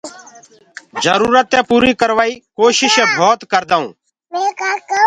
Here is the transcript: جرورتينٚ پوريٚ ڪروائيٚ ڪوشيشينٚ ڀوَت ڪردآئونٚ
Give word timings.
جرورتينٚ 1.03 1.67
پوريٚ 1.69 1.99
ڪروائيٚ 2.01 2.41
ڪوشيشينٚ 2.57 3.13
ڀوَت 3.17 3.39
ڪردآئونٚ 3.51 3.93